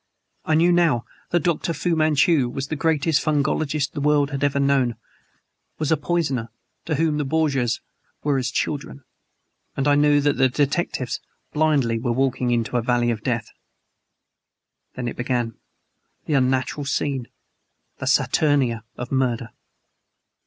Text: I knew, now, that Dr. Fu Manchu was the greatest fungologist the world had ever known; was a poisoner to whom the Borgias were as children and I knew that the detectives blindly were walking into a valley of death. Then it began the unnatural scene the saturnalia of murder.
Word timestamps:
I 0.45 0.55
knew, 0.55 0.71
now, 0.71 1.05
that 1.29 1.43
Dr. 1.43 1.73
Fu 1.75 1.95
Manchu 1.95 2.49
was 2.49 2.69
the 2.69 2.75
greatest 2.75 3.21
fungologist 3.23 3.91
the 3.93 4.01
world 4.01 4.31
had 4.31 4.43
ever 4.43 4.59
known; 4.59 4.95
was 5.77 5.91
a 5.91 5.95
poisoner 5.95 6.49
to 6.85 6.95
whom 6.95 7.19
the 7.19 7.23
Borgias 7.23 7.81
were 8.23 8.39
as 8.39 8.49
children 8.49 9.03
and 9.77 9.87
I 9.87 9.93
knew 9.93 10.19
that 10.19 10.37
the 10.37 10.49
detectives 10.49 11.19
blindly 11.53 11.99
were 11.99 12.11
walking 12.13 12.49
into 12.49 12.77
a 12.77 12.81
valley 12.81 13.11
of 13.11 13.21
death. 13.21 13.51
Then 14.95 15.07
it 15.07 15.15
began 15.17 15.53
the 16.25 16.33
unnatural 16.33 16.85
scene 16.85 17.27
the 17.99 18.07
saturnalia 18.07 18.83
of 18.97 19.11
murder. 19.11 19.49